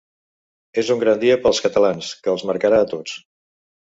[0.83, 3.17] És un gran dia per als catalans, que els marcarà a tots.